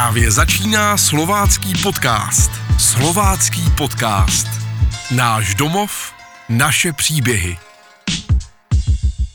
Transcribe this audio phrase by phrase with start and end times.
[0.00, 2.50] Právě začíná slovácký podcast.
[2.78, 4.46] Slovácký podcast.
[5.16, 6.12] Náš domov,
[6.48, 7.58] naše příběhy.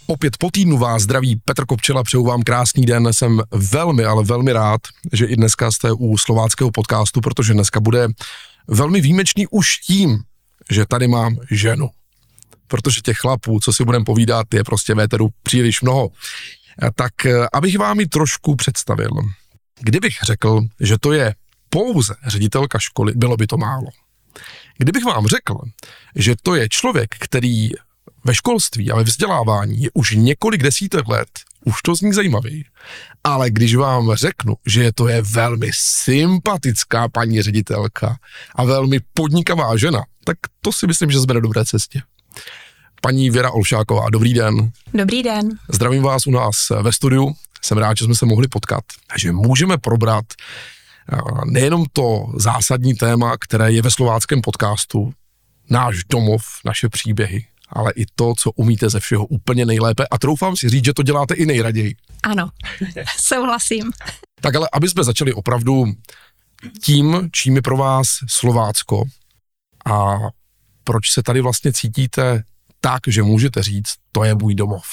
[0.07, 3.13] Opět po týdnu vás zdraví Petr Kopčela, přeju vám krásný den.
[3.13, 4.81] Jsem velmi, ale velmi rád,
[5.13, 8.07] že i dneska jste u slováckého podcastu, protože dneska bude
[8.67, 10.23] velmi výjimečný už tím,
[10.71, 11.89] že tady mám ženu.
[12.67, 16.09] Protože těch chlapů, co si budeme povídat, je prostě véteru příliš mnoho.
[16.95, 19.11] Tak eh, abych vám ji trošku představil.
[19.79, 21.35] Kdybych řekl, že to je
[21.69, 23.87] pouze ředitelka školy, bylo by to málo.
[24.77, 25.57] Kdybych vám řekl,
[26.15, 27.69] že to je člověk, který
[28.23, 31.29] ve školství a ve vzdělávání je už několik desítek let,
[31.65, 32.65] už to zní zajímavý.
[33.23, 38.17] Ale když vám řeknu, že to je velmi sympatická paní ředitelka
[38.55, 42.01] a velmi podnikavá žena, tak to si myslím, že jsme na dobré cestě.
[43.01, 44.71] Paní Věra Olšáková, dobrý den.
[44.93, 45.49] Dobrý den.
[45.69, 47.35] Zdravím vás u nás ve studiu.
[47.65, 48.83] Jsem rád, že jsme se mohli potkat.
[49.07, 50.25] Takže můžeme probrat
[51.45, 55.13] nejenom to zásadní téma, které je ve slováckém podcastu,
[55.69, 60.55] náš domov, naše příběhy, ale i to, co umíte ze všeho úplně nejlépe a troufám
[60.55, 61.95] si říct, že to děláte i nejraději.
[62.23, 62.49] Ano,
[63.17, 63.91] souhlasím.
[64.41, 65.85] Tak ale aby jsme začali opravdu
[66.81, 69.03] tím, čím je pro vás Slovácko
[69.85, 70.17] a
[70.83, 72.43] proč se tady vlastně cítíte
[72.81, 74.83] tak, že můžete říct, to je můj domov.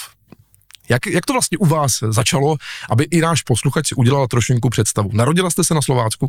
[0.89, 2.57] Jak, jak to vlastně u vás začalo,
[2.91, 5.11] aby i náš posluchač si udělal trošinku představu?
[5.13, 6.29] Narodila jste se na Slovácku?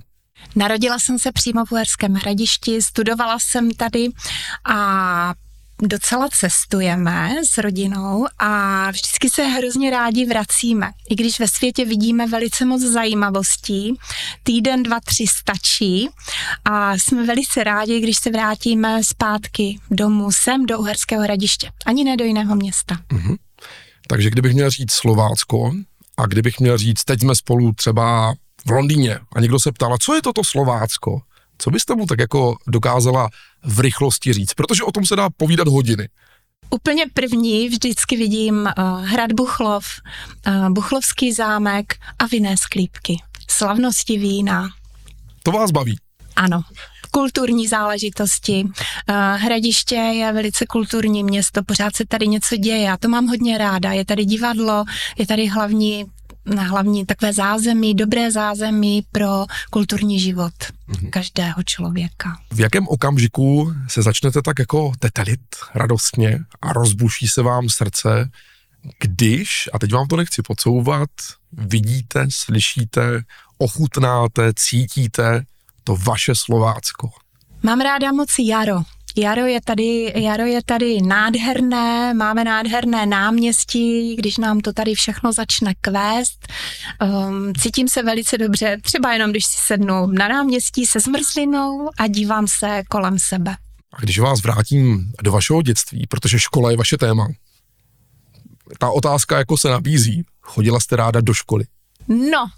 [0.55, 4.09] Narodila jsem se přímo v Uherském hradišti, studovala jsem tady
[4.65, 5.33] a
[5.81, 10.91] docela cestujeme s rodinou a vždycky se hrozně rádi vracíme.
[11.09, 13.97] I když ve světě vidíme velice moc zajímavostí,
[14.43, 16.09] týden, dva, tři stačí
[16.65, 22.17] a jsme velice rádi, když se vrátíme zpátky domů sem do Uherského hradiště, ani ne
[22.17, 22.95] do jiného města.
[22.95, 23.35] Mm-hmm.
[24.07, 25.71] Takže kdybych měl říct Slovácko
[26.17, 28.33] a kdybych měl říct, teď jsme spolu třeba
[28.67, 31.21] v Londýně a někdo se ptal, co je toto Slovácko,
[31.57, 33.29] co byste mu tak jako dokázala
[33.66, 34.53] v rychlosti říct?
[34.53, 36.09] Protože o tom se dá povídat hodiny.
[36.69, 39.85] Úplně první vždycky vidím uh, hrad Buchlov,
[40.47, 43.17] uh, Buchlovský zámek a vinné sklípky.
[43.49, 44.69] Slavnosti vína.
[45.44, 45.97] To vás baví?
[46.35, 46.63] Ano
[47.13, 48.63] kulturní záležitosti.
[48.63, 53.57] Uh, Hradiště je velice kulturní město, pořád se tady něco děje, já to mám hodně
[53.57, 53.91] ráda.
[53.91, 54.84] Je tady divadlo,
[55.18, 56.06] je tady hlavní
[56.46, 60.53] na hlavní takové zázemí, dobré zázemí pro kulturní život
[60.90, 61.09] mm-hmm.
[61.09, 62.38] každého člověka.
[62.52, 65.41] V jakém okamžiku se začnete tak jako tetelit
[65.75, 68.29] radostně a rozbuší se vám srdce,
[69.00, 71.09] když, a teď vám to nechci podsouvat,
[71.52, 73.22] vidíte, slyšíte,
[73.57, 75.46] ochutnáte, cítíte
[75.83, 77.09] to vaše Slovácko?
[77.63, 78.81] Mám ráda moc jaro.
[79.16, 85.33] Jaro je tady, jaro je tady nádherné, máme nádherné náměstí, když nám to tady všechno
[85.33, 86.47] začne kvést.
[87.01, 92.07] Um, cítím se velice dobře, třeba jenom když si sednu na náměstí se zmrzlinou a
[92.07, 93.55] dívám se kolem sebe.
[93.93, 97.27] A když vás vrátím do vašeho dětství, protože škola je vaše téma,
[98.79, 100.23] ta otázka jako se nabízí.
[100.41, 101.66] Chodila jste ráda do školy?
[102.08, 102.50] No.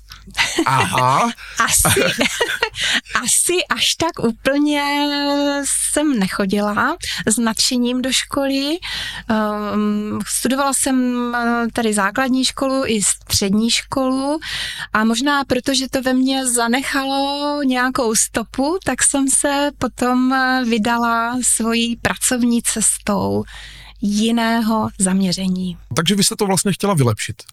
[0.65, 1.31] Aha.
[1.59, 2.01] asi,
[3.23, 4.83] asi až tak úplně
[5.63, 8.77] jsem nechodila s nadšením do školy.
[9.29, 14.39] Um, studovala jsem eh, tady základní školu i střední školu
[14.93, 21.37] a možná protože to ve mně zanechalo nějakou stopu, tak jsem se potom eh, vydala
[21.43, 23.43] svojí pracovní cestou
[24.01, 25.77] jiného zaměření.
[25.95, 27.43] Takže vy jste to vlastně chtěla vylepšit.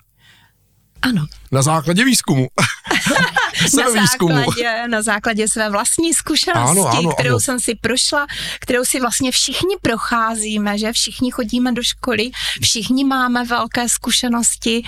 [1.02, 1.26] Ano.
[1.52, 2.48] Na základě výzkumu.
[3.76, 7.40] na, základě, na základě své vlastní zkušenosti, ano, ano, kterou ano.
[7.40, 8.26] jsem si prošla,
[8.60, 12.30] kterou si vlastně všichni procházíme, že všichni chodíme do školy,
[12.62, 14.82] všichni máme velké zkušenosti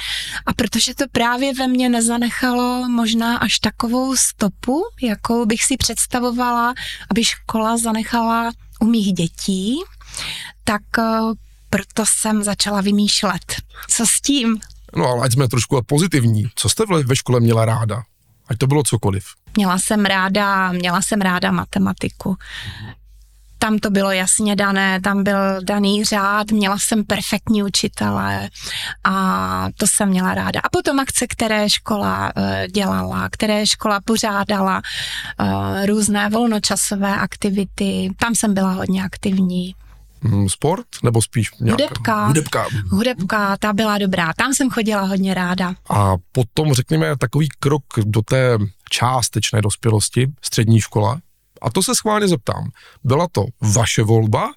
[0.46, 6.74] a protože to právě ve mně nezanechalo možná až takovou stopu, jakou bych si představovala,
[7.10, 9.78] aby škola zanechala u mých dětí,
[10.64, 11.02] tak eh,
[11.70, 13.56] proto jsem začala vymýšlet,
[13.88, 14.60] co s tím,
[14.96, 16.44] No ale ať jsme trošku pozitivní.
[16.54, 18.02] Co jste ve škole měla ráda?
[18.48, 19.24] Ať to bylo cokoliv.
[19.56, 22.36] Měla jsem ráda, měla jsem ráda matematiku.
[23.58, 28.48] Tam to bylo jasně dané, tam byl daný řád, měla jsem perfektní učitele
[29.04, 30.60] a to jsem měla ráda.
[30.60, 34.82] A potom akce, které škola uh, dělala, které škola pořádala,
[35.40, 39.74] uh, různé volnočasové aktivity, tam jsem byla hodně aktivní.
[40.24, 41.72] Mm, sport nebo spíš nějaká?
[41.72, 42.26] Hudebka.
[42.26, 42.66] Hudebka.
[42.90, 45.74] Hudebka, ta byla dobrá, tam jsem chodila hodně ráda.
[45.90, 48.58] A potom řekněme takový krok do té
[48.90, 51.20] částečné dospělosti, střední škola.
[51.62, 52.70] A to se schválně zeptám.
[53.04, 54.52] Byla to vaše volba,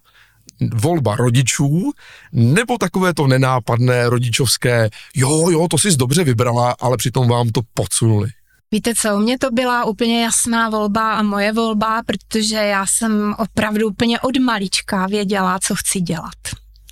[0.73, 1.91] volba rodičů,
[2.31, 7.61] nebo takové to nenápadné rodičovské, jo, jo, to jsi dobře vybrala, ale přitom vám to
[7.73, 8.29] podsunuli?
[8.71, 13.35] Víte co, u mě to byla úplně jasná volba a moje volba, protože já jsem
[13.37, 16.37] opravdu úplně od malička věděla, co chci dělat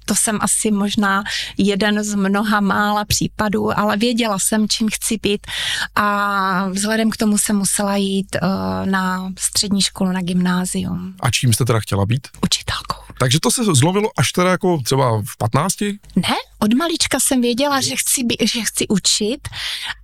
[0.05, 1.23] to jsem asi možná
[1.57, 5.47] jeden z mnoha mála případů, ale věděla jsem, čím chci být
[5.95, 11.15] a vzhledem k tomu jsem musela jít uh, na střední školu, na gymnázium.
[11.19, 12.27] A čím jste teda chtěla být?
[12.43, 13.05] Učitelkou.
[13.19, 15.81] Takže to se zlomilo až teda jako třeba v 15?
[16.15, 19.47] Ne, od malička jsem věděla, že chci, že chci učit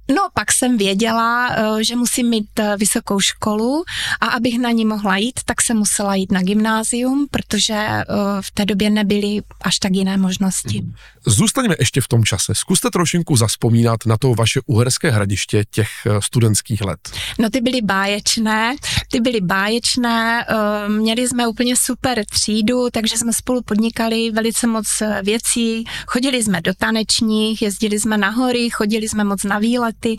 [0.09, 3.83] No, pak jsem věděla, eh, že musím mít eh, vysokou školu
[4.21, 8.05] a abych na ní mohla jít, tak jsem musela jít na gymnázium, protože eh,
[8.41, 10.81] v té době nebyly až tak jiné možnosti.
[10.81, 10.93] Mhm.
[11.25, 12.55] Zůstaňme ještě v tom čase.
[12.55, 16.99] Zkuste trošinku zaspomínat na to vaše uherské hradiště těch studentských let.
[17.39, 18.75] No ty byly báječné,
[19.11, 20.45] ty byly báječné,
[20.87, 26.74] měli jsme úplně super třídu, takže jsme spolu podnikali velice moc věcí, chodili jsme do
[26.74, 30.18] tanečních, jezdili jsme na hory, chodili jsme moc na výlet, ty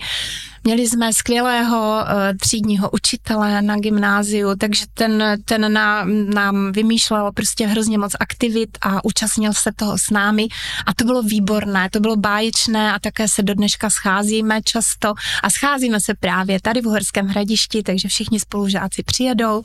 [0.64, 7.66] Měli jsme skvělého uh, třídního učitele na gymnáziu, takže ten, ten nám, nám vymýšlel prostě
[7.66, 10.48] hrozně moc aktivit a účastnil se toho s námi.
[10.86, 15.14] A to bylo výborné, to bylo báječné a také se do dneška scházíme často.
[15.42, 19.62] A scházíme se právě tady v Uherském hradišti, takže všichni spolužáci přijedou.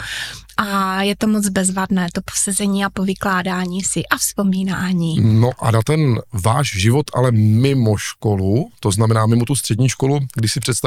[0.57, 5.15] A je to moc bezvadné, to posezení a povykládání si a vzpomínání.
[5.21, 10.19] No a na ten váš život, ale mimo školu, to znamená mimo tu střední školu,
[10.35, 10.86] když si představíte,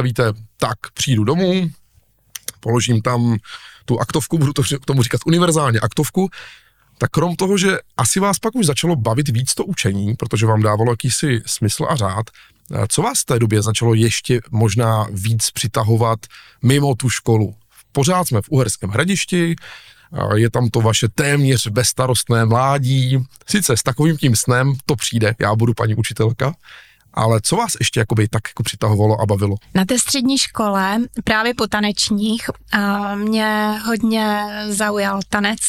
[0.56, 1.70] tak přijdu domů,
[2.60, 3.38] položím tam
[3.84, 6.30] tu aktovku, budu to k tomu říkat univerzálně aktovku,
[6.98, 10.62] tak krom toho, že asi vás pak už začalo bavit víc to učení, protože vám
[10.62, 12.30] dávalo jakýsi smysl a řád,
[12.88, 16.18] co vás v té době začalo ještě možná víc přitahovat
[16.62, 17.54] mimo tu školu?
[17.92, 19.56] Pořád jsme v Uherském hradišti,
[20.34, 23.18] je tam to vaše téměř bezstarostné mládí.
[23.46, 26.54] Sice s takovým tím snem to přijde, já budu paní učitelka,
[27.14, 29.56] ale co vás ještě jakoby tak jako přitahovalo a bavilo?
[29.74, 32.50] Na té střední škole, právě po tanečních,
[33.14, 35.60] mě hodně zaujal tanec,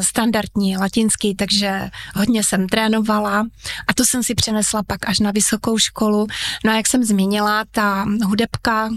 [0.00, 3.46] standardní latinský, takže hodně jsem trénovala
[3.88, 6.26] a to jsem si přenesla pak až na vysokou školu.
[6.64, 8.90] No a jak jsem zmínila, ta hudebka,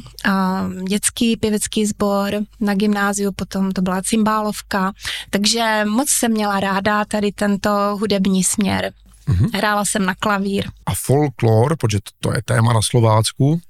[0.88, 4.92] dětský pěvecký sbor na gymnáziu, potom to byla cymbálovka,
[5.30, 7.70] takže moc jsem měla ráda tady tento
[8.00, 8.94] hudební směr.
[9.32, 9.58] Mm-hmm.
[9.58, 10.70] Hrála jsem na klavír.
[10.86, 13.62] A folklor, protože to je téma na Slovácku,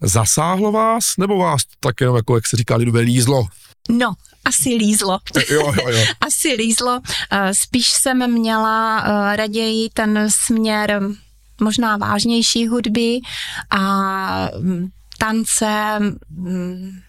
[0.00, 3.46] zasáhlo vás, nebo vás tak jenom jako, jak se říká lidové, lízlo?
[3.88, 4.14] No,
[4.44, 5.18] asi lízlo.
[5.50, 6.04] Jo, jo, jo.
[6.20, 7.00] asi lízlo.
[7.30, 11.00] Eh, spíš jsem měla eh, raději ten směr
[11.60, 13.20] možná vážnější hudby
[13.70, 15.98] a mm, tance
[16.30, 17.00] mm,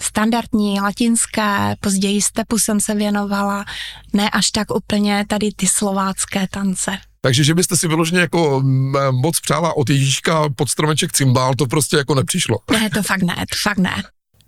[0.00, 3.64] standardní, latinské, později stepu jsem se věnovala,
[4.12, 6.98] ne až tak úplně tady ty slovácké tance.
[7.20, 8.62] Takže, že byste si vyloženě jako
[9.10, 12.58] moc přála od Ježíška pod stromeček cymbál, to prostě jako nepřišlo.
[12.72, 14.02] Ne, to fakt ne, to fakt ne.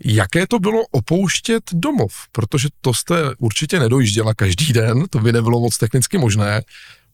[0.04, 2.12] Jaké to bylo opouštět domov?
[2.32, 6.62] Protože to jste určitě nedojížděla každý den, to by nebylo moc technicky možné.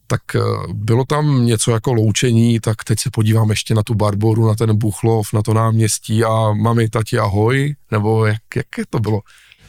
[0.06, 0.41] Tak eh,
[0.73, 4.77] bylo tam něco jako loučení, tak teď se podívám ještě na tu Barboru, na ten
[4.79, 9.21] Buchlov, na to náměstí a mami, tati, ahoj, nebo jak, jaké to bylo?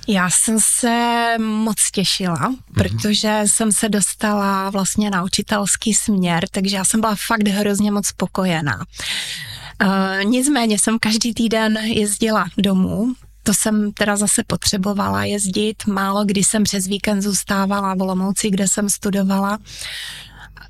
[0.07, 2.57] Já jsem se moc těšila, mm-hmm.
[2.73, 8.07] protože jsem se dostala vlastně na učitelský směr, takže já jsem byla fakt hrozně moc
[8.07, 8.79] spokojená.
[9.83, 13.13] Uh, nicméně jsem každý týden jezdila domů,
[13.43, 18.67] to jsem teda zase potřebovala jezdit, málo kdy jsem přes víkend zůstávala v Olomouci, kde
[18.67, 19.57] jsem studovala.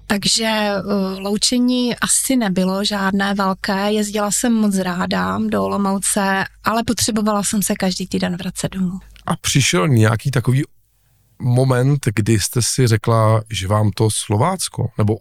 [0.08, 7.44] Takže uh, loučení asi nebylo žádné velké, jezdila jsem moc ráda do Olomouce, ale potřebovala
[7.44, 9.00] jsem se každý týden vracet domů.
[9.26, 10.64] A přišel nějaký takový
[11.40, 15.18] moment, kdy jste si řekla, že vám to Slovácko, nebo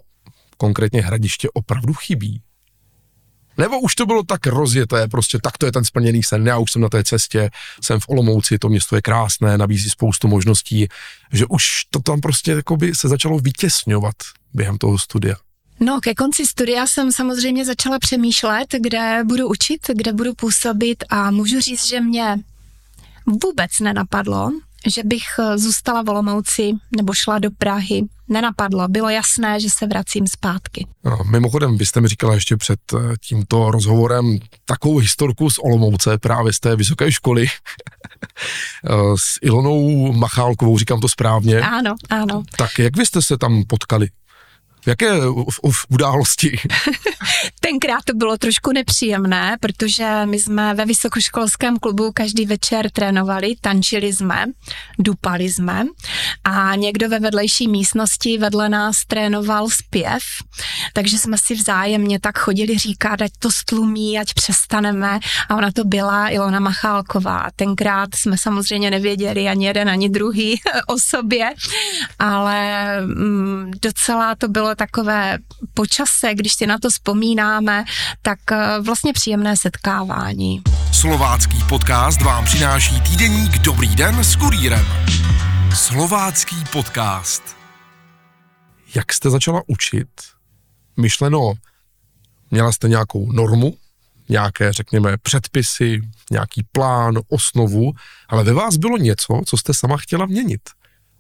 [0.57, 2.43] konkrétně hradiště opravdu chybí?
[3.59, 6.73] Nebo už to bylo tak rozjeté, prostě tak to je ten splněný sen, já už
[6.73, 7.51] jsem na té cestě,
[7.83, 10.89] jsem v Olomouci, to město je krásné, nabízí spoustu možností,
[11.33, 14.15] že už to tam prostě jakoby se začalo vytěsňovat
[14.55, 15.37] během toho studia.
[15.81, 21.31] No, ke konci studia jsem samozřejmě začala přemýšlet, kde budu učit, kde budu působit a
[21.31, 22.39] můžu říct, že mě
[23.27, 24.51] vůbec nenapadlo,
[24.87, 28.03] že bych eh, zůstala v Olomouci nebo šla do Prahy.
[28.29, 30.87] Nenapadlo, bylo jasné, že se vracím zpátky.
[31.05, 36.19] No, mimochodem, vy jste mi říkala ještě před eh, tímto rozhovorem takovou historku z Olomouce,
[36.19, 37.47] právě z té vysoké školy,
[38.85, 41.61] eh, s Ilonou Machálkovou, říkám to správně.
[41.61, 42.43] Ano, ano.
[42.57, 44.09] Tak jak vy jste se tam potkali?
[44.87, 45.11] Jaké
[45.51, 46.59] v, v události?
[47.61, 54.13] Tenkrát to bylo trošku nepříjemné, protože my jsme ve vysokoškolském klubu každý večer trénovali, tančili
[54.13, 54.45] jsme,
[54.99, 55.85] dupali jsme
[56.45, 60.23] a někdo ve vedlejší místnosti vedle nás trénoval zpěv,
[60.93, 65.85] takže jsme si vzájemně tak chodili říkat, ať to stlumí, ať přestaneme a ona to
[65.85, 67.51] byla Ilona Machálková.
[67.57, 71.55] Tenkrát jsme samozřejmě nevěděli ani jeden, ani druhý o sobě,
[72.19, 75.39] ale mm, docela to bylo takové
[75.75, 77.85] počase, když si na to vzpomínáme,
[78.23, 80.63] tak eh, vlastně příjemné setkávání.
[80.93, 84.87] Slovácký podcast vám přináší týdeník Dobrý den s kurýrem.
[85.75, 87.57] Slovácký podcast.
[88.97, 90.09] Jak jste začala učit?
[90.97, 91.53] Myšleno,
[92.51, 93.75] měla jste nějakou normu,
[94.29, 96.01] nějaké, řekněme, předpisy,
[96.31, 97.93] nějaký plán, osnovu,
[98.29, 100.61] ale ve vás bylo něco, co jste sama chtěla měnit.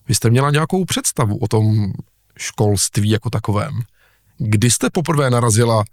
[0.08, 1.92] Vy jste měla nějakou představu o tom
[2.36, 3.80] školství jako takovém.
[4.38, 5.84] Kdy jste poprvé narazila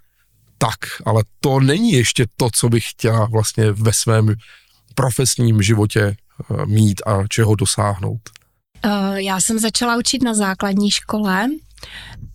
[0.57, 4.35] tak, ale to není ještě to, co bych chtěla vlastně ve svém
[4.95, 8.21] profesním životě eh, mít a čeho dosáhnout?
[8.83, 11.49] Eh, já jsem začala učit na základní škole.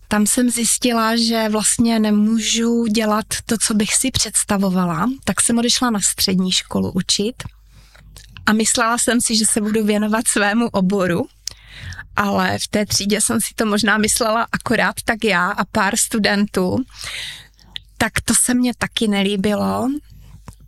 [0.07, 5.89] Tam jsem zjistila, že vlastně nemůžu dělat to, co bych si představovala, tak jsem odešla
[5.89, 7.43] na střední školu učit
[8.45, 11.27] a myslela jsem si, že se budu věnovat svému oboru
[12.17, 16.77] ale v té třídě jsem si to možná myslela akorát tak já a pár studentů,
[17.97, 19.89] tak to se mně taky nelíbilo.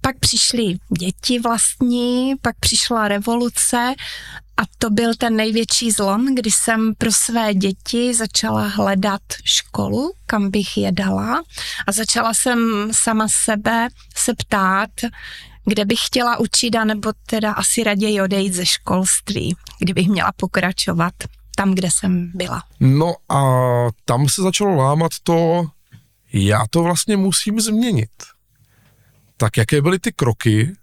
[0.01, 3.93] Pak přišly děti vlastní, pak přišla revoluce
[4.57, 10.51] a to byl ten největší zlom, kdy jsem pro své děti začala hledat školu, kam
[10.51, 11.43] bych je dala
[11.87, 14.89] a začala jsem sama sebe se ptát,
[15.65, 21.13] kde bych chtěla učit, anebo teda asi raději odejít ze školství, kdybych měla pokračovat
[21.59, 22.63] tam, kde jsem byla.
[22.79, 23.41] No a
[24.05, 25.67] tam se začalo lámat to,
[26.33, 28.09] já to vlastně musím změnit.
[29.37, 30.73] Tak jaké byly ty kroky,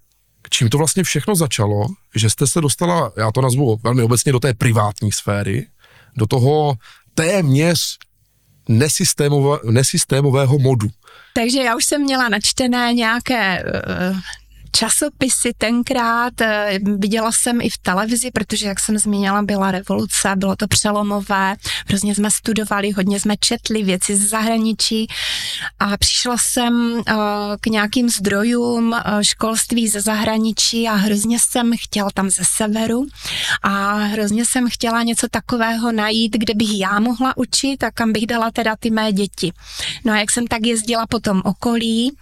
[0.42, 4.32] k čím to vlastně všechno začalo, že jste se dostala, já to nazvu velmi obecně,
[4.32, 5.66] do té privátní sféry,
[6.16, 6.74] do toho
[7.14, 7.98] téměř
[8.68, 10.88] nesystémové, nesystémového modu.
[11.34, 14.18] Takže já už jsem měla načtené nějaké uh,
[14.72, 20.56] časopisy tenkrát, eh, viděla jsem i v televizi, protože, jak jsem zmínila, byla revoluce, bylo
[20.56, 21.56] to přelomové,
[21.86, 25.06] hrozně jsme studovali, hodně jsme četli věci z zahraničí
[25.78, 27.14] a přišla jsem eh,
[27.60, 33.06] k nějakým zdrojům eh, školství ze zahraničí a hrozně jsem chtěla tam ze severu
[33.62, 38.26] a hrozně jsem chtěla něco takového najít, kde bych já mohla učit a kam bych
[38.26, 39.52] dala teda ty mé děti.
[40.04, 42.16] No a jak jsem tak jezdila po tom okolí,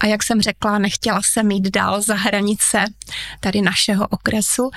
[0.00, 2.84] a jak jsem řekla, nechtěla jsem jít dál za hranice
[3.40, 4.70] tady našeho okresu,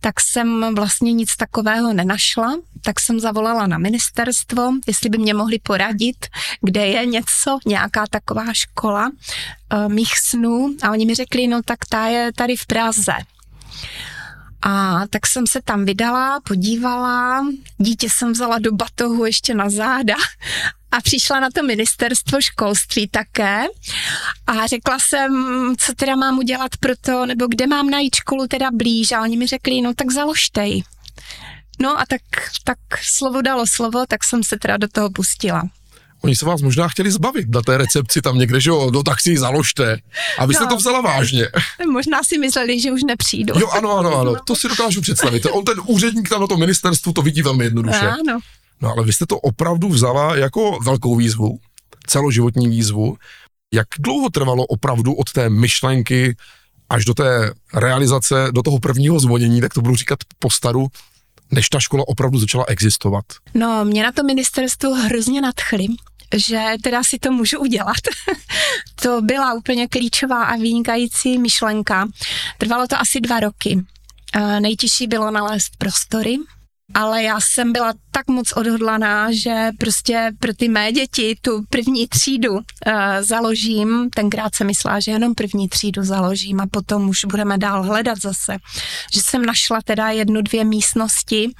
[0.00, 5.58] tak jsem vlastně nic takového nenašla, tak jsem zavolala na ministerstvo, jestli by mě mohli
[5.58, 6.26] poradit,
[6.60, 10.74] kde je něco, nějaká taková škola uh, mých snů.
[10.82, 13.12] A oni mi řekli, no tak ta je tady v Praze.
[14.62, 17.46] A tak jsem se tam vydala, podívala,
[17.78, 20.14] dítě jsem vzala do batohu ještě na záda
[20.96, 23.64] a přišla na to ministerstvo školství také
[24.46, 25.32] a řekla jsem,
[25.78, 29.36] co teda mám udělat pro to, nebo kde mám najít školu teda blíž a oni
[29.36, 30.82] mi řekli, no tak založtej.
[31.80, 32.20] No a tak,
[32.64, 35.62] tak slovo dalo slovo, tak jsem se teda do toho pustila.
[36.24, 39.38] Oni se vás možná chtěli zbavit na té recepci tam někde, že jo, do taxi
[39.38, 39.98] založte.
[40.38, 41.48] A vy jste no, to vzala vážně.
[41.92, 43.54] Možná si mysleli, že už nepřijdu.
[43.60, 45.46] Jo, ano, ano, ano, to si dokážu představit.
[45.50, 48.06] On ten úředník tam na tom ministerstvu to vidí velmi jednoduše.
[48.06, 48.38] Ano.
[48.80, 51.58] No ale vy jste to opravdu vzala jako velkou výzvu,
[52.06, 53.16] celoživotní výzvu.
[53.74, 56.36] Jak dlouho trvalo opravdu od té myšlenky
[56.90, 60.88] až do té realizace, do toho prvního zvonění, tak to budu říkat po staru,
[61.50, 63.24] než ta škola opravdu začala existovat?
[63.54, 65.86] No, mě na to ministerstvo hrozně nadchly,
[66.36, 67.96] že teda si to můžu udělat.
[69.02, 72.08] to byla úplně klíčová a vynikající myšlenka.
[72.58, 73.84] Trvalo to asi dva roky.
[74.60, 76.36] Nejtěžší bylo nalézt prostory,
[76.94, 82.08] ale já jsem byla tak moc odhodlaná, že prostě pro ty mé děti tu první
[82.08, 82.62] třídu uh,
[83.20, 84.10] založím.
[84.14, 88.56] Tenkrát jsem myslela, že jenom první třídu založím a potom už budeme dál hledat zase.
[89.12, 91.50] Že jsem našla teda jednu, dvě místnosti,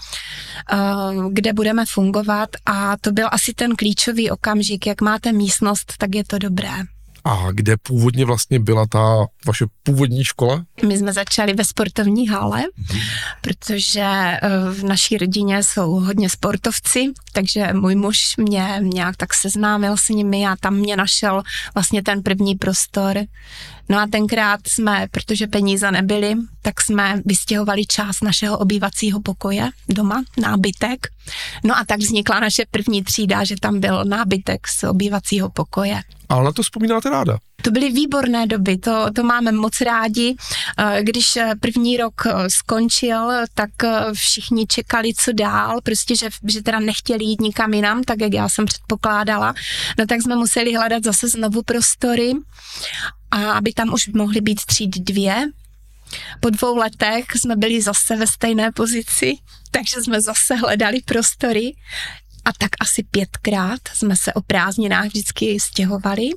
[0.72, 4.86] uh, kde budeme fungovat a to byl asi ten klíčový okamžik.
[4.86, 6.95] Jak máte místnost, tak je to dobré.
[7.26, 10.64] A kde původně vlastně byla ta vaše původní škola?
[10.86, 13.00] My jsme začali ve sportovní hale, mm-hmm.
[13.40, 14.38] protože eh,
[14.70, 20.46] v naší rodině jsou hodně sportovci, takže můj muž mě nějak tak seznámil s nimi
[20.46, 21.42] a tam mě našel
[21.74, 23.18] vlastně ten první prostor.
[23.88, 30.24] No a tenkrát jsme, protože peníze nebyly, tak jsme vystěhovali část našeho obývacího pokoje doma,
[30.40, 31.06] nábytek.
[31.64, 36.02] No a tak vznikla naše první třída, že tam byl nábytek z obývacího pokoje.
[36.28, 37.38] Ale na to vzpomínáte ráda.
[37.62, 40.36] To byly výborné doby, to, to máme moc rádi.
[40.78, 43.70] Eh, když eh, první rok eh, skončil, tak
[44.12, 48.48] všichni čekali, co dál, prostě, že, že teda nechtěli jít nikam jinam, tak jak já
[48.48, 49.54] jsem předpokládala.
[49.98, 52.32] No tak jsme museli hledat zase znovu prostory,
[53.30, 55.46] a aby tam už mohly být tříd dvě,
[56.40, 59.34] po dvou letech jsme byli zase ve stejné pozici,
[59.70, 61.72] takže jsme zase hledali prostory
[62.46, 66.28] a tak asi pětkrát jsme se o prázdninách vždycky stěhovali.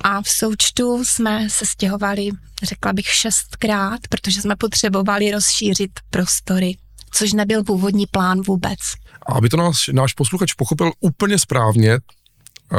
[0.00, 2.28] A v součtu jsme se stěhovali,
[2.62, 6.76] řekla bych, šestkrát, protože jsme potřebovali rozšířit prostory,
[7.12, 8.78] což nebyl původní plán vůbec.
[9.28, 11.98] A aby to náš, náš posluchač pochopil úplně správně,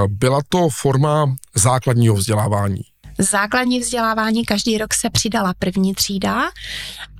[0.07, 2.81] byla to forma základního vzdělávání
[3.17, 6.41] základní vzdělávání každý rok se přidala první třída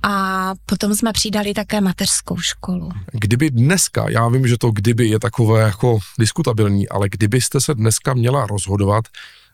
[0.02, 2.88] a potom jsme přidali také mateřskou školu.
[3.12, 8.14] Kdyby dneska, já vím, že to kdyby je takové jako diskutabilní, ale kdybyste se dneska
[8.14, 9.04] měla rozhodovat,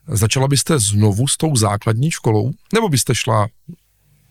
[0.07, 3.47] začala byste znovu s tou základní školou, nebo byste šla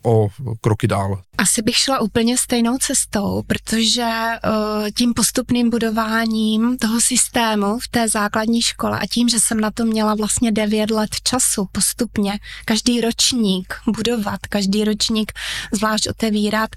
[0.03, 0.27] o
[0.61, 1.21] kroky dál?
[1.37, 4.09] Asi bych šla úplně stejnou cestou, protože
[4.45, 9.71] uh, tím postupným budováním toho systému v té základní škole a tím, že jsem na
[9.71, 15.31] to měla vlastně 9 let času postupně, každý ročník budovat, každý ročník
[15.71, 16.69] zvlášť otevírat,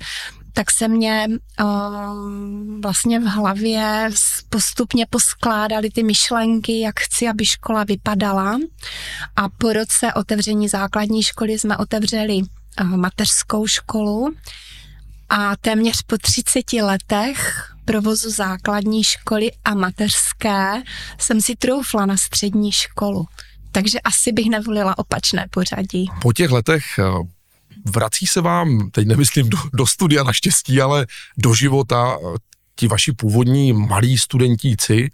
[0.53, 1.29] tak se mě
[1.61, 1.67] uh,
[2.83, 4.11] vlastně v hlavě
[4.49, 8.59] postupně poskládaly ty myšlenky, jak chci, aby škola vypadala.
[9.37, 12.41] A po roce otevření základní školy jsme otevřeli
[12.83, 14.35] mateřskou školu
[15.29, 20.83] a téměř po 30 letech provozu základní školy a mateřské
[21.19, 23.27] jsem si troufla na střední školu.
[23.73, 26.07] Takže asi bych nevolila opačné pořadí.
[26.23, 27.03] Po těch letech eh,
[27.85, 31.07] vrací se vám, teď nemyslím do, do studia naštěstí, ale
[31.39, 32.39] do života eh,
[32.77, 35.11] ti vaši původní malí studentíci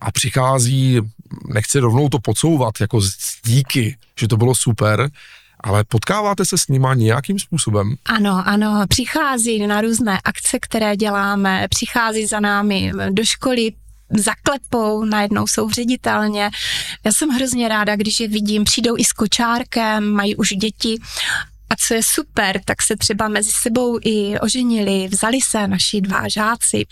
[0.00, 1.00] a přichází,
[1.54, 3.00] nechci rovnou to podsouvat, jako
[3.44, 5.10] díky, že to bylo super,
[5.60, 7.94] ale potkáváte se s nima nějakým způsobem?
[8.04, 13.72] Ano, ano, přichází na různé akce, které děláme, přichází za námi do školy,
[14.10, 16.50] zaklepou, najednou jsou ředitelně.
[17.04, 21.00] Já jsem hrozně ráda, když je vidím, přijdou i s kočárkem, mají už děti
[21.70, 26.28] a co je super, tak se třeba mezi sebou i oženili, vzali se naši dva
[26.28, 26.86] žáci.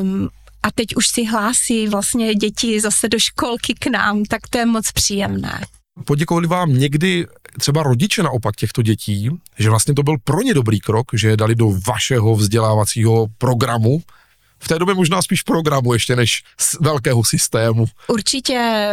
[0.00, 0.28] Um,
[0.62, 4.66] a teď už si hlásí vlastně děti zase do školky k nám, tak to je
[4.66, 5.60] moc příjemné.
[6.04, 7.26] Poděkovali vám někdy
[7.58, 11.36] třeba rodiče naopak těchto dětí, že vlastně to byl pro ně dobrý krok, že je
[11.36, 14.02] dali do vašeho vzdělávacího programu,
[14.60, 17.86] v té době možná spíš programu ještě než z velkého systému.
[18.08, 18.88] Určitě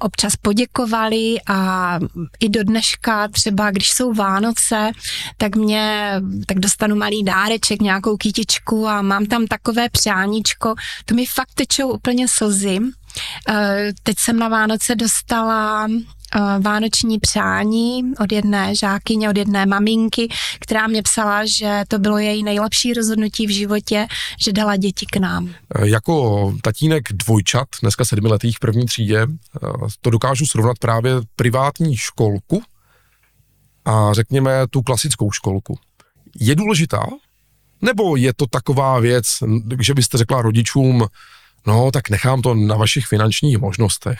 [0.00, 1.98] občas poděkovali a
[2.40, 4.90] i do dneška třeba, když jsou Vánoce,
[5.36, 6.14] tak mě,
[6.46, 10.74] tak dostanu malý dáreček, nějakou kytičku a mám tam takové přáníčko,
[11.04, 12.78] to mi fakt tečou úplně slzy.
[13.48, 15.88] Eh, teď jsem na Vánoce dostala
[16.60, 20.28] vánoční přání od jedné žákyně, od jedné maminky,
[20.60, 24.06] která mě psala, že to bylo její nejlepší rozhodnutí v životě,
[24.40, 25.48] že dala děti k nám.
[25.74, 29.28] E, jako tatínek dvojčat, dneska sedmiletých v první třídě, e,
[30.00, 32.62] to dokážu srovnat právě privátní školku
[33.84, 35.78] a řekněme tu klasickou školku.
[36.40, 37.06] Je důležitá?
[37.82, 39.26] Nebo je to taková věc,
[39.80, 41.06] že byste řekla rodičům,
[41.66, 44.18] no tak nechám to na vašich finančních možnostech?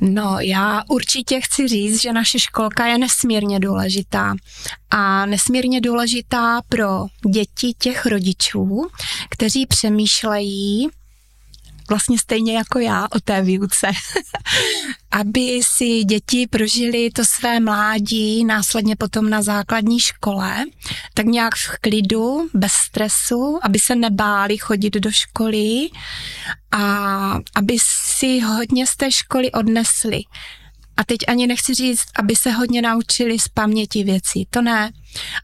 [0.00, 4.34] No, já určitě chci říct, že naše školka je nesmírně důležitá.
[4.90, 8.86] A nesmírně důležitá pro děti těch rodičů,
[9.30, 10.88] kteří přemýšlejí
[11.90, 13.86] vlastně stejně jako já o té výuce,
[15.10, 20.64] aby si děti prožili to své mládí následně potom na základní škole,
[21.14, 25.88] tak nějak v klidu, bez stresu, aby se nebáli chodit do školy
[26.70, 26.82] a
[27.54, 30.22] aby si hodně z té školy odnesli.
[30.96, 34.90] A teď ani nechci říct, aby se hodně naučili z paměti věcí, to ne,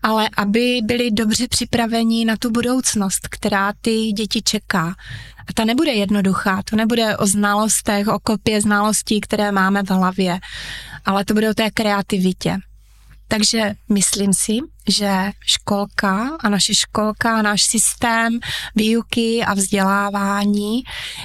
[0.02, 4.94] ale aby byli dobře připraveni na tu budoucnost, která ty děti čeká.
[5.48, 10.38] A ta nebude jednoduchá, to nebude o znalostech, o kopě znalostí, které máme v hlavě,
[11.04, 12.58] ale to bude o té kreativitě.
[13.28, 18.38] Takže myslím si, že školka a naše školka a náš systém
[18.74, 20.82] výuky a vzdělávání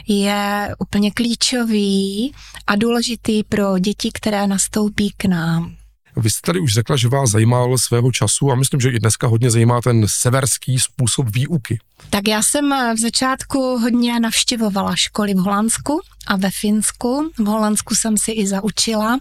[0.07, 2.33] je úplně klíčový
[2.67, 5.80] a důležitý pro děti, které nastoupí k nám.
[6.15, 9.27] Vy jste tady už řekla, že vás zajímal svého času a myslím, že i dneska
[9.27, 11.79] hodně zajímá ten severský způsob výuky.
[12.09, 17.31] Tak já jsem v začátku hodně navštěvovala školy v Holandsku a ve Finsku.
[17.37, 19.19] V Holandsku jsem si i zaučila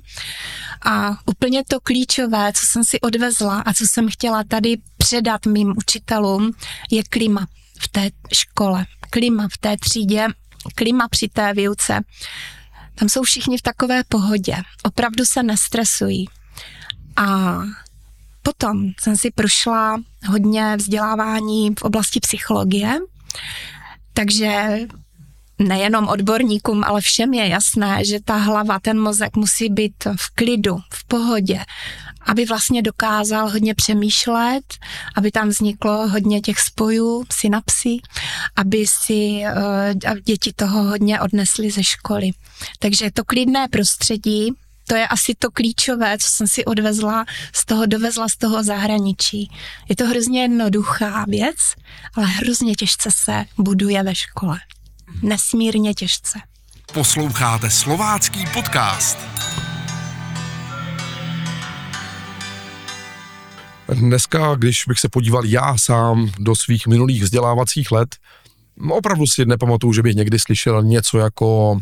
[0.85, 5.75] a úplně to klíčové, co jsem si odvezla a co jsem chtěla tady předat mým
[5.77, 6.53] učitelům,
[6.91, 7.47] je klima
[7.79, 10.27] v té škole, klima v té třídě,
[10.75, 12.01] klima při té výuce
[12.95, 14.57] Tam jsou všichni v takové pohodě.
[14.83, 16.27] Opravdu se nestresují.
[17.17, 17.59] A
[18.43, 22.99] potom jsem si prošla hodně vzdělávání v oblasti psychologie,
[24.13, 24.79] takže
[25.59, 30.79] nejenom odborníkům, ale všem je jasné, že ta hlava, ten mozek musí být v klidu,
[30.93, 31.65] v pohodě,
[32.27, 34.65] aby vlastně dokázal hodně přemýšlet,
[35.17, 38.03] aby tam vzniklo hodně těch spojů, synapsí,
[38.57, 42.31] aby si uh, děti toho hodně odnesly ze školy.
[42.79, 44.53] Takže to klidné prostředí,
[44.91, 47.25] to je asi to klíčové, co jsem si odvezla
[47.55, 49.51] z toho, dovezla z toho zahraničí.
[49.89, 51.57] Je to hrozně jednoduchá věc,
[52.17, 54.59] ale hrozně těžce se buduje ve škole.
[55.23, 56.39] Nesmírně těžce.
[56.93, 59.19] Posloucháte slovácký podcast.
[63.89, 68.17] Dneska, když bych se podíval já sám do svých minulých vzdělávacích let,
[68.91, 71.79] opravdu si nepamatuju, že bych někdy slyšel něco jako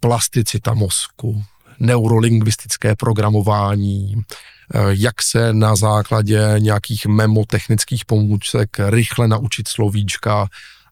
[0.00, 1.44] plasticita mozku,
[1.80, 10.48] neurolingvistické programování, eh, jak se na základě nějakých memotechnických pomůcek rychle naučit slovíčka,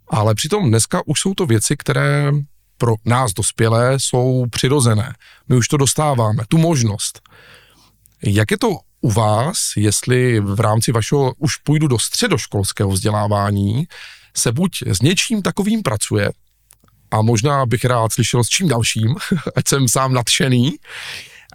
[0.08, 2.32] ale přitom dneska už jsou to věci, které
[2.78, 5.14] pro nás dospělé jsou přirozené.
[5.48, 7.20] My už to dostáváme, tu možnost.
[8.22, 8.68] Jak je to
[9.00, 13.86] u vás, jestli v rámci vašeho už půjdu do středoškolského vzdělávání,
[14.36, 16.30] se buď s něčím takovým pracuje,
[17.10, 19.14] a možná bych rád slyšel s čím dalším,
[19.56, 20.76] ať jsem sám nadšený.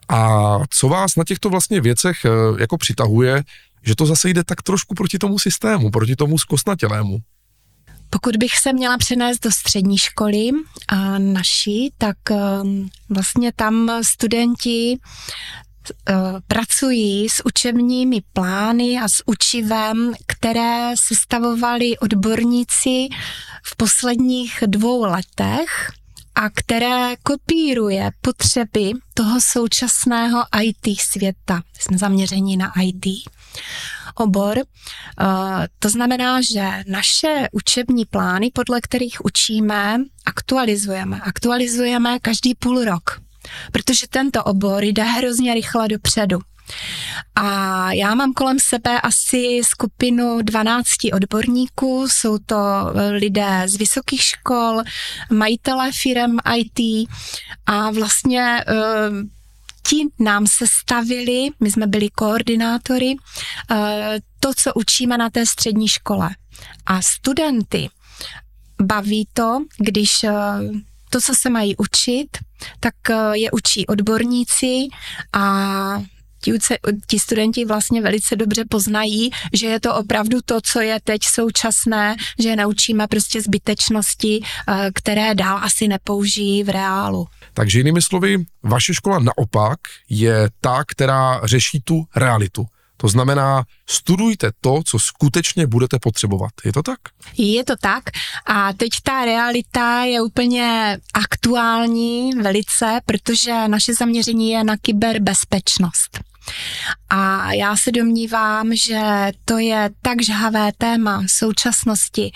[0.10, 3.44] A co vás na těchto vlastně věcech eh, jako přitahuje,
[3.84, 7.18] že to zase jde tak trošku proti tomu systému, proti tomu zkosnatělému?
[8.10, 10.50] Pokud bych se měla přenést do střední školy
[10.88, 14.98] a naší, tak ehm, vlastně tam studenti
[16.48, 23.08] pracují s učebními plány a s učivem, které sestavovali odborníci
[23.66, 25.92] v posledních dvou letech
[26.36, 31.62] a které kopíruje potřeby toho současného IT světa.
[31.80, 33.06] Jsme zaměření na IT
[34.16, 34.58] obor.
[34.60, 41.20] Eh, to znamená, že naše učební plány, podle kterých učíme, aktualizujeme.
[41.22, 43.23] Aktualizujeme každý půl rok,
[43.72, 46.40] protože tento obor jde hrozně rychle dopředu.
[47.36, 52.56] A já mám kolem sebe asi skupinu 12 odborníků, jsou to
[53.12, 54.82] lidé z vysokých škol,
[55.32, 57.10] majitelé firm IT
[57.66, 59.18] a vlastně uh,
[59.88, 63.16] ti nám se stavili, my jsme byli koordinátory,
[63.72, 63.78] uh,
[64.40, 66.30] to, co učíme na té střední škole.
[66.86, 67.90] A studenty
[68.82, 70.26] baví to, když
[71.14, 72.38] to, co se mají učit,
[72.80, 72.96] tak
[73.34, 74.88] je učí odborníci
[75.34, 76.02] a
[76.42, 76.52] ti,
[77.08, 82.16] ti studenti vlastně velice dobře poznají, že je to opravdu to, co je teď současné,
[82.40, 87.28] že naučíme prostě zbytečnosti, eh, které dál asi nepoužijí v reálu.
[87.54, 92.66] Takže jinými slovy, vaše škola naopak je ta, která řeší tu realitu.
[92.98, 96.52] To znamená, studujte to, co skutečně budete potřebovat.
[96.66, 97.00] Je to tak?
[97.38, 98.04] Je to tak.
[98.46, 106.20] A teď ta realita je úplně aktuální velice, protože naše zaměření je na kyberbezpečnost.
[107.10, 112.32] A já se domnívám, že to je tak žhavé téma současnosti,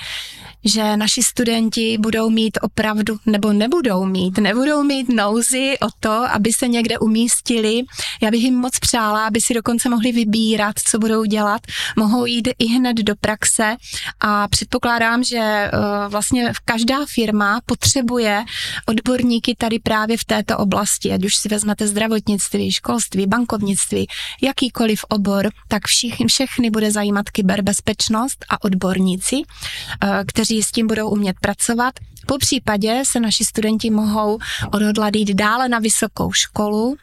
[0.66, 6.54] že naši studenti budou mít opravdu, nebo nebudou mít, nebudou mít nouzy o to, aby
[6.54, 7.82] se někde umístili.
[8.22, 11.62] Já bych jim moc přála, aby si dokonce mohli vybírat, co budou dělat.
[11.96, 13.76] Mohou jít i hned do praxe
[14.20, 18.44] a předpokládám, že uh, vlastně každá firma potřebuje
[18.86, 24.08] odborníky tady právě v této oblasti, ať už si vezmete zdravotnictví, školství, bankovnictví,
[24.42, 30.10] jakýkoliv obor, tak všichni, všechny bude zajímat kyberbezpečnost a odborníci, uh,
[30.48, 31.94] kteří s tím budou umět pracovat.
[32.28, 34.40] Po případě se naši studenti mohou
[34.72, 36.96] odhodlat jít dále na vysokou školu,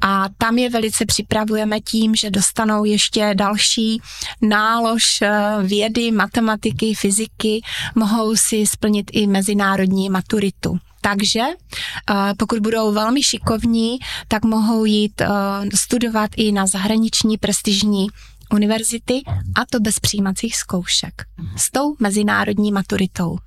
[0.00, 4.00] a tam je velice připravujeme tím, že dostanou ještě další
[4.42, 5.30] nálož eh,
[5.62, 7.60] vědy, matematiky, fyziky,
[7.94, 10.78] mohou si splnit i mezinárodní maturitu.
[11.00, 15.28] Takže eh, pokud budou velmi šikovní, tak mohou jít eh,
[15.74, 18.06] studovat i na zahraniční prestižní
[18.52, 19.22] univerzity
[19.54, 21.14] a to bez přijímacích zkoušek
[21.56, 23.38] s tou mezinárodní maturitou.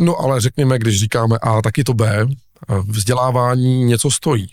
[0.00, 2.26] No ale řekněme, když říkáme A, taky to B,
[2.88, 4.48] vzdělávání něco stojí.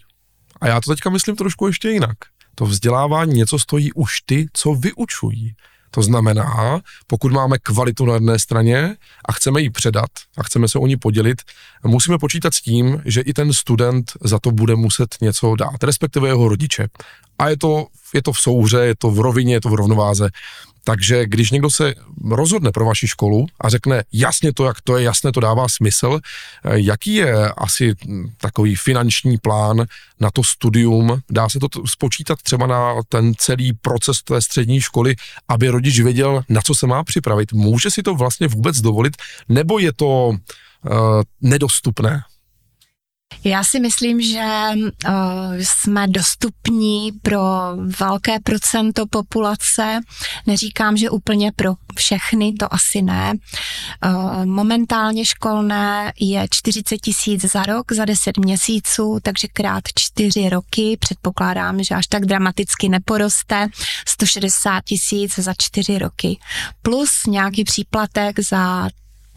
[0.61, 2.17] A já to teďka myslím trošku ještě jinak.
[2.55, 5.55] To vzdělávání něco stojí už ty, co vyučují.
[5.91, 10.79] To znamená, pokud máme kvalitu na jedné straně a chceme ji předat a chceme se
[10.79, 11.41] o ní podělit,
[11.83, 16.27] musíme počítat s tím, že i ten student za to bude muset něco dát, respektive
[16.27, 16.87] jeho rodiče.
[17.39, 20.29] A je to, je to v souhře, je to v rovině, je to v rovnováze.
[20.89, 21.93] Takže když někdo se
[22.31, 26.19] rozhodne pro vaši školu a řekne jasně to, jak to je, jasně to dává smysl,
[26.19, 27.95] eh, jaký je asi
[28.37, 29.85] takový finanční plán
[30.19, 31.21] na to studium?
[31.31, 35.15] Dá se to spočítat třeba na ten celý proces té střední školy,
[35.47, 37.53] aby rodič věděl, na co se má připravit?
[37.53, 39.17] Může si to vlastně vůbec dovolit,
[39.49, 40.35] nebo je to uh,
[41.41, 42.23] nedostupné?
[43.43, 44.43] Já si myslím, že
[44.75, 45.11] uh,
[45.57, 47.41] jsme dostupní pro
[47.99, 49.99] velké procento populace.
[50.47, 53.33] Neříkám, že úplně pro všechny, to asi ne.
[54.05, 60.97] Uh, momentálně školné je 40 tisíc za rok, za 10 měsíců, takže krát 4 roky.
[60.99, 63.67] Předpokládám, že až tak dramaticky neporoste.
[64.07, 66.39] 160 tisíc za 4 roky.
[66.81, 68.89] Plus nějaký příplatek za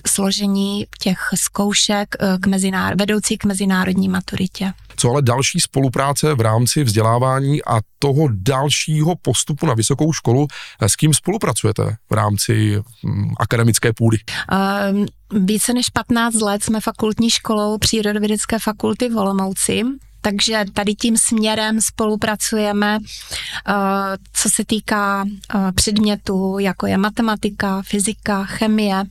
[0.06, 4.72] složení těch zkoušek eh, k mezinár- vedoucí k mezinárodní maturitě.
[4.96, 10.46] Co ale další spolupráce v rámci vzdělávání a toho dalšího postupu na vysokou školu,
[10.80, 14.18] eh, s kým spolupracujete v rámci hm, akademické půdy?
[14.92, 15.06] Um,
[15.44, 19.84] více než 15 let jsme fakultní školou Přírodovědecké fakulty v Olomouci
[20.22, 22.98] takže tady tím směrem spolupracujeme,
[23.68, 23.72] eh,
[24.32, 25.24] co se týká
[25.74, 29.04] předmětů, jako je matematika, fyzika, chemie.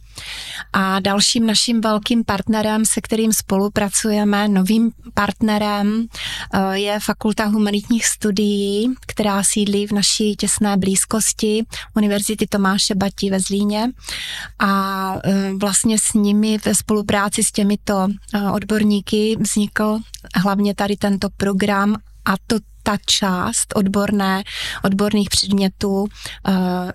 [0.74, 6.06] A dalším naším velkým partnerem, se kterým spolupracujeme, novým partnerem,
[6.54, 13.40] eh, je Fakulta humanitních studií, která sídlí v naší těsné blízkosti Univerzity Tomáše Batí ve
[13.40, 13.90] Zlíně.
[14.60, 15.16] A
[15.62, 18.08] vlastně s nimi ve spolupráci s těmito
[18.54, 20.00] odborníky vznikl
[20.36, 24.44] hlavně tady tento program a to ta část odborné,
[24.84, 26.08] odborných předmětů uh,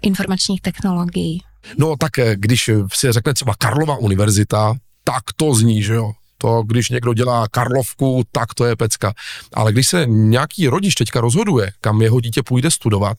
[0.03, 1.43] informačních technologií.
[1.79, 4.75] No tak eh, když si řekne třeba Karlova univerzita,
[5.05, 6.13] tak to zní, že jo?
[6.39, 9.15] To, když někdo dělá Karlovku, tak to je pecka.
[9.55, 13.17] Ale když se nějaký rodič teďka rozhoduje, kam jeho dítě půjde studovat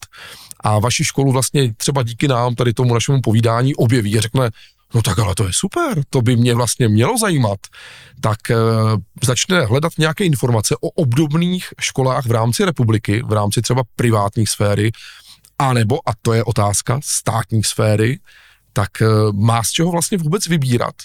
[0.59, 4.49] a vaši školu vlastně třeba díky nám, tady tomu našemu povídání objeví a řekne,
[4.93, 7.59] no tak ale to je super, to by mě vlastně mělo zajímat,
[8.21, 8.55] tak e,
[9.23, 14.91] začne hledat nějaké informace o obdobných školách v rámci republiky, v rámci třeba privátní sféry,
[15.59, 18.19] anebo, a to je otázka, státní sféry,
[18.73, 20.95] tak e, má z čeho vlastně vůbec vybírat.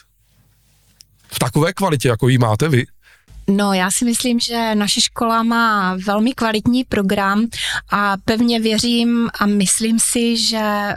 [1.33, 2.87] V takové kvalitě, jako ji máte vy,
[3.49, 7.47] No, já si myslím, že naše škola má velmi kvalitní program
[7.91, 10.97] a pevně věřím a myslím si, že eh,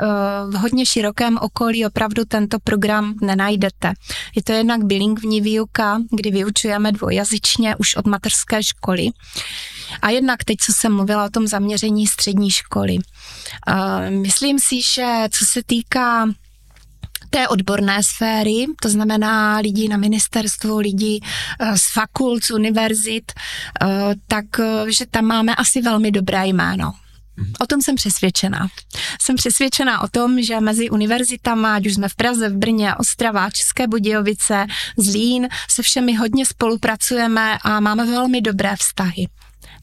[0.50, 3.94] v hodně širokém okolí opravdu tento program nenajdete.
[4.36, 9.08] Je to jednak bilingvní výuka, kdy vyučujeme dvojazyčně už od mateřské školy.
[10.02, 12.98] A jednak teď, co jsem mluvila o tom zaměření střední školy.
[13.68, 16.28] Eh, myslím si, že co se týká
[17.36, 23.88] té odborné sféry, to znamená lidí na ministerstvu, lidí eh, z fakult, z univerzit, eh,
[24.28, 26.94] tak eh, že tam máme asi velmi dobré jméno.
[27.38, 27.54] Mhm.
[27.60, 28.68] O tom jsem přesvědčená.
[29.22, 33.50] Jsem přesvědčená o tom, že mezi univerzitama, ať už jsme v Praze, v Brně, Ostrava,
[33.50, 34.66] České Budějovice,
[34.98, 39.28] Zlín, se všemi hodně spolupracujeme a máme velmi dobré vztahy.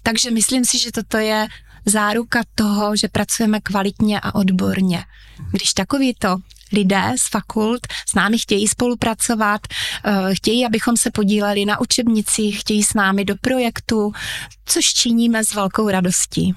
[0.02, 1.48] Takže myslím si, že toto je
[1.86, 5.04] záruka toho, že pracujeme kvalitně a odborně.
[5.52, 6.36] Když takovýto
[6.72, 9.60] lidé z fakult s námi chtějí spolupracovat,
[10.04, 14.12] eh, chtějí, abychom se podíleli na učebnicích, chtějí s námi do projektu,
[14.64, 16.54] což činíme s velkou radostí.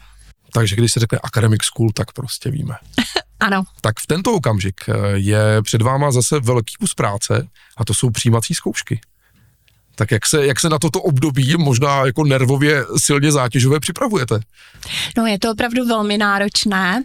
[0.54, 2.76] Takže když se řekne academic school, tak prostě víme.
[3.40, 3.64] ano.
[3.82, 7.48] Tak v tento okamžik eh, je před váma zase velký kus práce
[7.78, 9.00] a to jsou přijímací zkoušky.
[9.96, 14.40] Tak jak se, jak se na toto období možná jako nervově silně zátěžové připravujete?
[15.18, 17.04] No je to opravdu velmi náročné.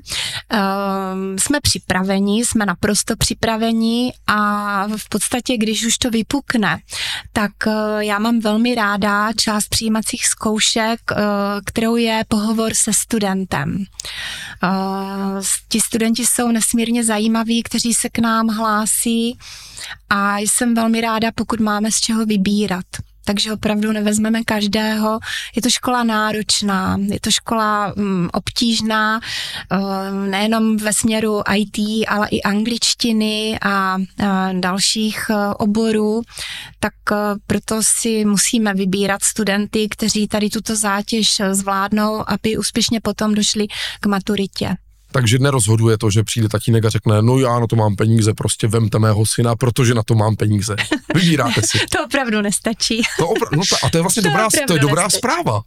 [0.52, 6.78] Um, jsme připraveni, jsme naprosto připraveni a v podstatě, když už to vypukne,
[7.32, 11.18] tak uh, já mám velmi ráda část přijímacích zkoušek, uh,
[11.66, 13.84] kterou je pohovor se studentem.
[14.62, 19.38] Uh, ti studenti jsou nesmírně zajímaví, kteří se k nám hlásí
[20.10, 22.79] a jsem velmi ráda, pokud máme z čeho vybírat
[23.30, 25.18] takže opravdu nevezmeme každého.
[25.56, 32.28] Je to škola náročná, je to škola um, obtížná, um, nejenom ve směru IT, ale
[32.28, 33.98] i angličtiny a
[34.52, 36.22] dalších uh, oborů,
[36.80, 37.16] tak uh,
[37.46, 43.66] proto si musíme vybírat studenty, kteří tady tuto zátěž zvládnou, aby úspěšně potom došli
[44.00, 44.76] k maturitě.
[45.12, 48.66] Takže nerozhoduje to, že přijde tatínek a řekne, no já na to mám peníze, prostě
[48.66, 50.76] vemte mého syna, protože na to mám peníze.
[51.14, 51.78] Vybíráte si.
[51.90, 53.02] to opravdu nestačí.
[53.18, 55.62] To opra- no to, a to je vlastně to dobrá, to je dobrá zpráva.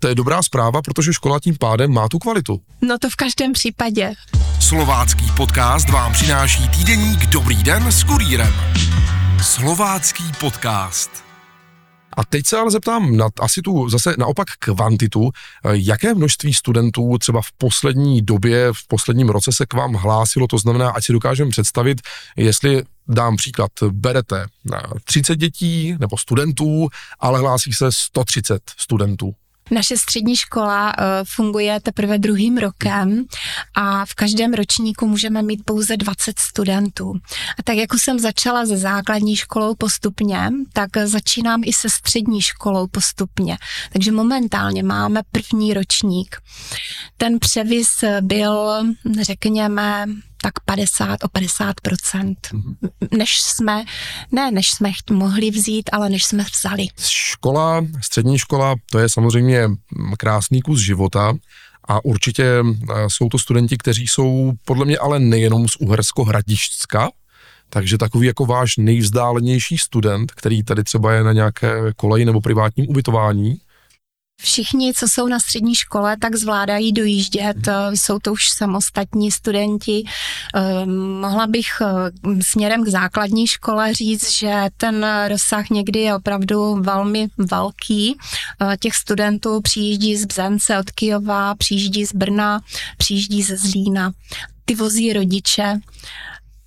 [0.00, 2.60] To je dobrá zpráva, protože škola tím pádem má tu kvalitu.
[2.82, 4.12] No to v každém případě.
[4.60, 8.54] Slovácký podcast vám přináší týdeník Dobrý den s kurýrem.
[9.42, 11.25] Slovácký podcast.
[12.16, 15.30] A teď se ale zeptám na asi tu zase naopak kvantitu,
[15.72, 20.58] jaké množství studentů třeba v poslední době, v posledním roce se k vám hlásilo, to
[20.58, 22.00] znamená, ať si dokážeme představit,
[22.36, 24.46] jestli dám příklad, berete
[25.04, 26.88] 30 dětí nebo studentů,
[27.20, 29.34] ale hlásí se 130 studentů.
[29.70, 33.24] Naše střední škola uh, funguje teprve druhým rokem
[33.74, 37.12] a v každém ročníku můžeme mít pouze 20 studentů.
[37.58, 42.86] A tak jako jsem začala se základní školou postupně, tak začínám i se střední školou
[42.86, 43.58] postupně.
[43.92, 46.36] Takže momentálně máme první ročník.
[47.16, 48.84] Ten převis byl,
[49.20, 50.06] řekněme,
[50.42, 52.76] tak 50 o 50 mm-hmm.
[53.18, 53.84] než jsme,
[54.32, 56.86] ne než jsme mohli vzít, ale než jsme vzali.
[57.08, 59.68] Škola, střední škola, to je samozřejmě
[60.18, 61.34] krásný kus života
[61.88, 67.08] a určitě eh, jsou to studenti, kteří jsou podle mě ale nejenom z Uhersko-Hradišťska,
[67.68, 72.88] takže takový jako váš nejvzdálenější student, který tady třeba je na nějaké koleji nebo privátním
[72.88, 73.58] ubytování,
[74.40, 77.76] Všichni, co jsou na střední škole, tak zvládají dojíždět, mhm.
[77.92, 80.04] eh, jsou to už samostatní studenti.
[80.54, 80.86] Eh,
[81.20, 87.28] mohla bych eh, směrem k základní škole říct, že ten rozsah někdy je opravdu velmi
[87.38, 88.18] velký.
[88.80, 92.60] Těch studentů přijíždí z Bzence od Kijova, přijíždí z Brna,
[92.96, 94.12] přijíždí ze Zlína.
[94.64, 95.80] Ty vozí rodiče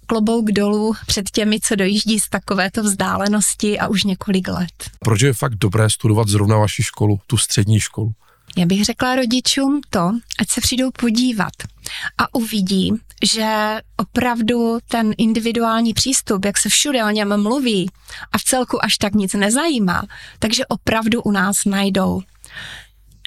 [0.10, 4.89] klobouk dolů před těmi, co dojíždí z takovéto vzdálenosti a už několik let.
[5.00, 8.12] Proč je fakt dobré studovat zrovna vaši školu, tu střední školu?
[8.58, 11.54] Já bych řekla rodičům to, ať se přijdou podívat
[12.17, 12.93] a uvidí,
[13.24, 17.89] že opravdu ten individuální přístup, jak se všude o něm mluví
[18.32, 20.04] a v celku až tak nic nezajímá,
[20.39, 22.22] takže opravdu u nás najdou.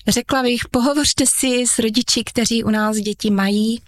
[0.09, 3.83] Řekla bych, pohovořte si s rodiči, kteří u nás děti mají,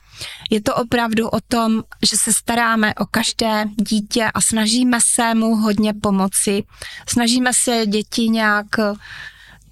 [0.50, 5.57] je to opravdu o tom, že se staráme o každé dítě a snažíme se mu
[5.57, 6.64] hodně pomoci.
[7.09, 8.66] Snažíme se děti nějak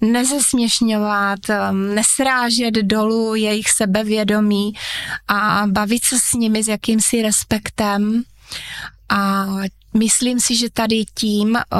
[0.01, 1.39] nezesměšňovat,
[1.71, 4.73] nesrážet dolů jejich sebevědomí
[5.27, 8.23] a bavit se s nimi s jakýmsi respektem.
[9.09, 9.45] A
[9.97, 11.79] Myslím si, že tady tím uh,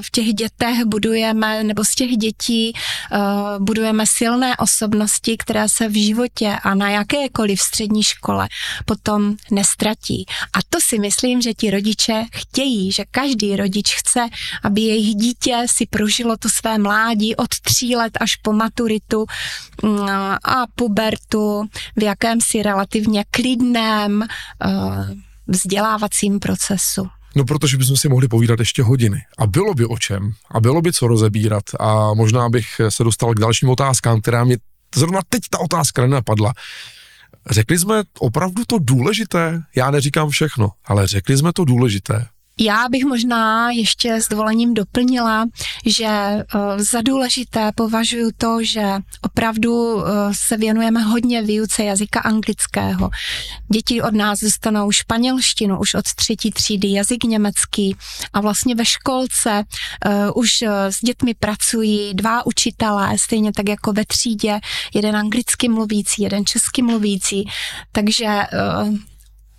[0.00, 3.18] v těch dětech budujeme, nebo z těch dětí uh,
[3.64, 8.48] budujeme silné osobnosti, které se v životě a na jakékoliv střední škole
[8.84, 10.26] potom nestratí.
[10.52, 14.20] A to si myslím, že ti rodiče chtějí, že každý rodič chce,
[14.62, 19.24] aby jejich dítě si prožilo to své mládí od tří let až po maturitu
[19.82, 20.10] uh,
[20.44, 21.64] a pubertu
[21.96, 24.24] v jakémsi relativně klidném
[24.64, 25.08] uh,
[25.46, 27.08] vzdělávacím procesu.
[27.36, 29.22] No, protože bychom si mohli povídat ještě hodiny.
[29.38, 30.32] A bylo by o čem.
[30.50, 31.64] A bylo by co rozebírat.
[31.80, 34.56] A možná bych se dostal k dalším otázkám, která mě
[34.94, 36.52] zrovna teď ta otázka nenapadla.
[37.50, 39.62] Řekli jsme opravdu to důležité?
[39.76, 42.26] Já neříkám všechno, ale řekli jsme to důležité.
[42.58, 45.46] Já bych možná ještě s dovolením doplnila,
[45.86, 46.08] že
[46.54, 48.82] uh, za důležité považuji to, že
[49.22, 53.10] opravdu uh, se věnujeme hodně výuce jazyka anglického.
[53.72, 57.96] Děti od nás dostanou španělštinu už od třetí třídy, jazyk německý
[58.32, 59.62] a vlastně ve školce
[60.06, 64.60] uh, už s dětmi pracují dva učitelé, stejně tak jako ve třídě,
[64.94, 67.48] jeden anglicky mluvící, jeden česky mluvící,
[67.92, 68.26] takže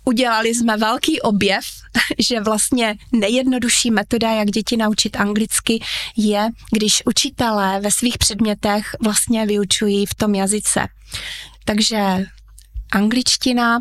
[0.06, 1.64] udělali jsme velký objev,
[2.18, 5.80] že vlastně nejjednodušší metoda, jak děti naučit anglicky,
[6.16, 10.86] je, když učitelé ve svých předmětech vlastně vyučují v tom jazyce.
[11.64, 12.26] Takže
[12.92, 13.80] angličtina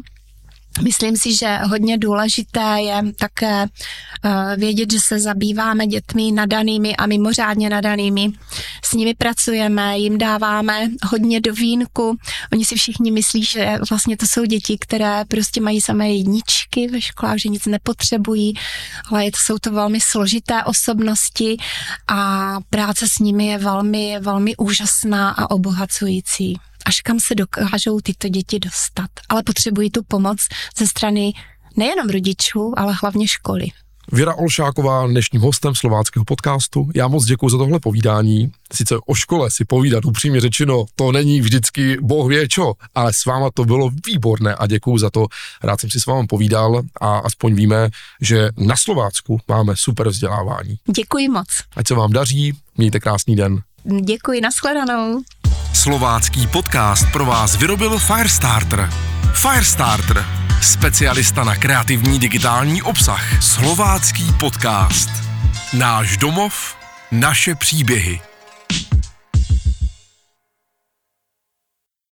[0.82, 7.06] Myslím si, že hodně důležité je také eh, vědět, že se zabýváme dětmi nadanými a
[7.06, 8.32] mimořádně nadanými.
[8.84, 12.18] S nimi pracujeme, jim dáváme hodně do vínku.
[12.54, 17.02] Oni si všichni myslí, že vlastně to jsou děti, které prostě mají samé jedničky ve
[17.02, 18.54] školách, že nic nepotřebují,
[19.12, 21.58] ale jsou to velmi složité osobnosti
[22.08, 28.30] a práce s nimi je velmi, velmi úžasná a obohacující až kam se dokážou tyto
[28.30, 29.10] děti dostat.
[29.30, 31.34] Ale potřebují tu pomoc ze strany
[31.78, 33.66] nejenom rodičů, ale hlavně školy.
[34.12, 36.90] Věra Olšáková, dnešním hostem slováckého podcastu.
[36.96, 38.52] Já moc děkuji za tohle povídání.
[38.74, 43.26] Sice o škole si povídat, upřímně řečeno, to není vždycky boh ví čo, ale s
[43.26, 45.28] váma to bylo výborné a děkuji za to.
[45.64, 47.90] Rád jsem si s vámi povídal a aspoň víme,
[48.22, 50.76] že na Slovácku máme super vzdělávání.
[50.96, 51.48] Děkuji moc.
[51.76, 53.62] Ať se vám daří, mějte krásný den.
[54.02, 55.22] Děkuji, nashledanou.
[55.76, 58.90] Slovácký podcast pro vás vyrobil Firestarter.
[59.34, 60.26] Firestarter,
[60.62, 63.44] specialista na kreativní digitální obsah.
[63.44, 65.10] Slovácký podcast.
[65.74, 66.76] Náš domov,
[67.12, 68.22] naše příběhy.